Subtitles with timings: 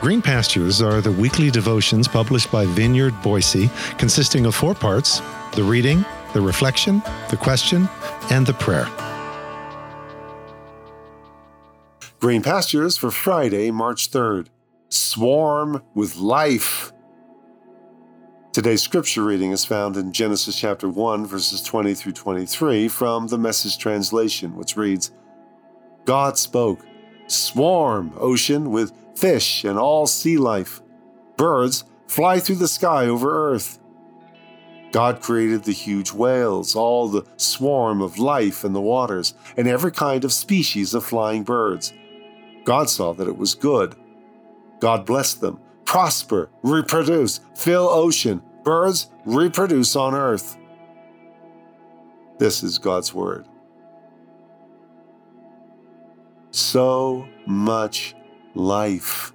[0.00, 3.68] Green Pastures are the weekly devotions published by Vineyard Boise,
[3.98, 5.20] consisting of four parts
[5.52, 7.86] the reading, the reflection, the question,
[8.30, 8.88] and the prayer.
[12.18, 14.46] Green Pastures for Friday, March 3rd.
[14.88, 16.94] Swarm with life.
[18.54, 23.36] Today's scripture reading is found in Genesis chapter 1, verses 20 through 23 from the
[23.36, 25.10] Message translation, which reads
[26.06, 26.86] God spoke,
[27.26, 30.80] Swarm, ocean, with fish and all sea life.
[31.36, 33.78] Birds fly through the sky over earth.
[34.92, 39.92] God created the huge whales, all the swarm of life in the waters, and every
[39.92, 41.92] kind of species of flying birds.
[42.64, 43.94] God saw that it was good.
[44.80, 45.60] God blessed them.
[45.84, 50.56] Prosper, reproduce, fill ocean, birds reproduce on earth.
[52.38, 53.46] This is God's word.
[56.52, 58.14] So much
[58.54, 59.32] life.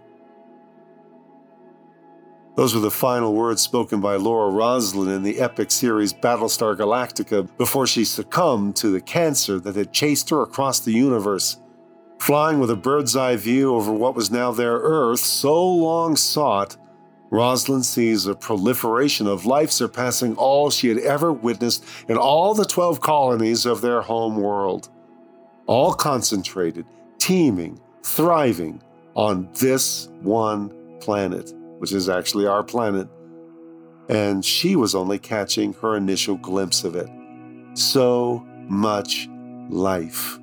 [2.55, 7.49] Those were the final words spoken by Laura Roslin in the epic series Battlestar Galactica
[7.57, 11.57] before she succumbed to the cancer that had chased her across the universe.
[12.17, 16.77] Flying with a bird's eye view over what was now their Earth, so long sought,
[17.29, 22.63] Roslin sees a proliferation of life surpassing all she had ever witnessed in all the
[22.63, 24.89] 12 colonies of their home world.
[25.65, 26.85] All concentrated,
[27.17, 28.81] teeming, thriving
[29.15, 33.07] on this one planet, which is actually our planet.
[34.09, 37.09] And she was only catching her initial glimpse of it.
[37.73, 39.27] So much
[39.69, 40.37] life.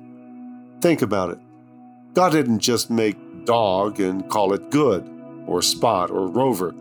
[0.81, 1.39] Think about it.
[2.13, 5.09] God didn't just make dog and call it good,
[5.47, 6.75] or spot, or rover.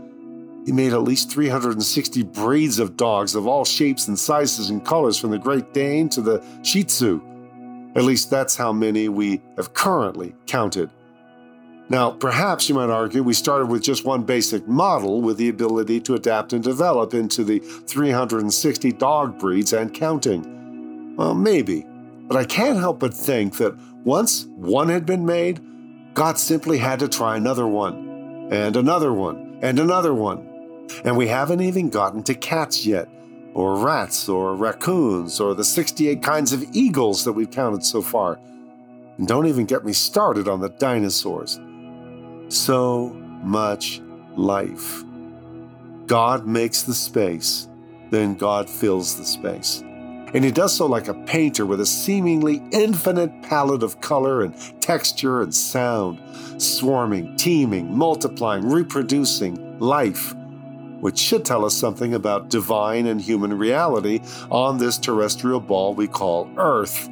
[0.65, 5.19] He made at least 360 breeds of dogs of all shapes and sizes and colors,
[5.19, 7.21] from the Great Dane to the Shih Tzu.
[7.97, 10.91] At least that's how many we have currently counted.
[11.93, 16.01] Now, perhaps you might argue we started with just one basic model with the ability
[16.01, 21.15] to adapt and develop into the 360 dog breeds and counting.
[21.17, 21.85] Well, maybe,
[22.29, 25.61] but I can't help but think that once one had been made,
[26.15, 30.89] God simply had to try another one, and another one, and another one.
[31.05, 33.07] And we haven't even gotten to cats yet,
[33.53, 38.41] or rats, or raccoons, or the 68 kinds of eagles that we've counted so far.
[39.19, 41.61] And don't even get me started on the dinosaurs.
[42.53, 43.09] So
[43.43, 44.01] much
[44.37, 45.03] life.
[46.07, 47.69] God makes the space,
[48.11, 49.83] then God fills the space
[50.35, 54.55] and he does so like a painter with a seemingly infinite palette of color and
[54.81, 56.21] texture and sound,
[56.61, 60.35] swarming, teeming, multiplying, reproducing life,
[61.01, 64.21] which should tell us something about divine and human reality
[64.51, 67.11] on this terrestrial ball we call Earth.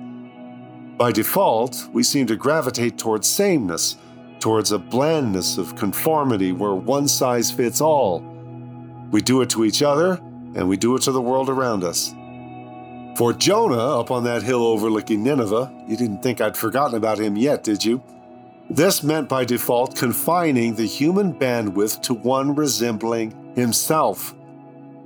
[0.96, 3.96] By default, we seem to gravitate towards sameness,
[4.40, 8.20] towards a blandness of conformity where one size fits all.
[9.10, 10.12] We do it to each other,
[10.54, 12.14] and we do it to the world around us.
[13.16, 17.36] For Jonah, up on that hill overlooking Nineveh, you didn't think I'd forgotten about him
[17.36, 18.02] yet, did you?
[18.70, 24.32] This meant by default confining the human bandwidth to one resembling himself.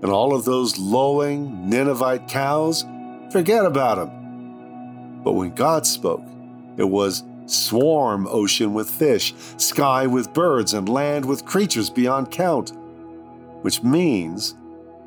[0.03, 2.84] And all of those lowing Ninevite cows,
[3.31, 5.22] forget about them.
[5.25, 6.22] But when God spoke,
[6.77, 12.72] it was swarm ocean with fish, sky with birds, and land with creatures beyond count,
[13.62, 14.55] which means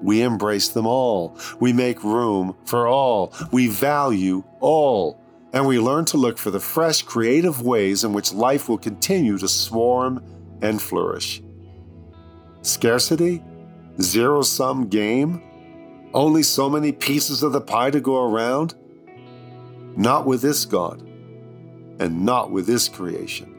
[0.02, 1.38] we embrace them all.
[1.60, 3.34] We make room for all.
[3.52, 5.20] We value all.
[5.54, 9.38] And we learn to look for the fresh, creative ways in which life will continue
[9.38, 10.24] to swarm
[10.62, 11.42] and flourish.
[12.62, 13.44] Scarcity?
[14.02, 15.42] Zero sum game?
[16.14, 18.76] Only so many pieces of the pie to go around?
[19.96, 21.07] Not with this God,
[22.00, 23.54] and not with this creation.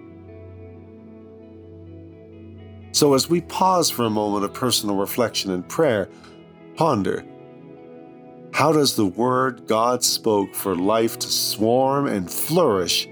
[2.93, 6.09] So, as we pause for a moment of personal reflection and prayer,
[6.77, 7.25] ponder
[8.53, 13.07] how does the word God spoke for life to swarm and flourish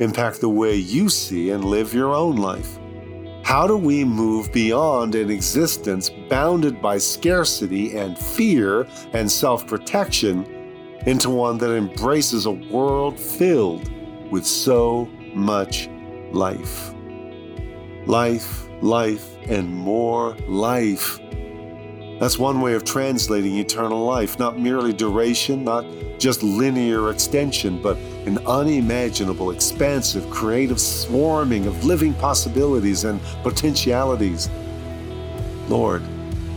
[0.00, 2.78] impact the way you see and live your own life?
[3.44, 10.44] How do we move beyond an existence bounded by scarcity and fear and self protection
[11.06, 13.88] into one that embraces a world filled
[14.30, 15.88] with so much
[16.32, 16.94] life?
[18.06, 21.20] Life life, and more life.
[22.18, 25.86] That's one way of translating eternal life, not merely duration, not
[26.18, 27.96] just linear extension, but
[28.26, 34.50] an unimaginable, expansive, creative swarming of living possibilities and potentialities.
[35.68, 36.02] Lord,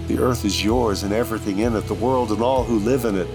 [0.08, 3.16] the earth is yours and everything in it, the world and all who live in
[3.16, 3.28] it.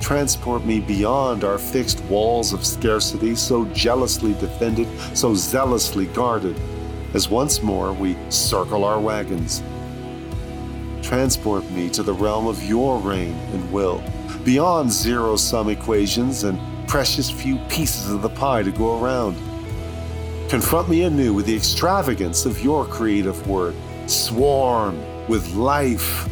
[0.00, 6.58] Transport me beyond our fixed walls of scarcity, so jealously defended, so zealously guarded
[7.14, 9.62] as once more we circle our wagons.
[11.02, 14.02] Transport me to the realm of your reign and will,
[14.44, 16.58] beyond zero sum equations and
[16.88, 19.36] precious few pieces of the pie to go around.
[20.48, 23.74] Confront me anew with the extravagance of your creative word.
[24.06, 24.98] Swarm
[25.28, 26.28] with life.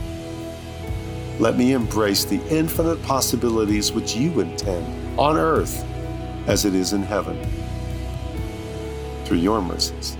[1.38, 5.84] Let me embrace the infinite possibilities which you intend on earth
[6.48, 7.38] as it is in heaven.
[9.24, 10.16] Through your mercies.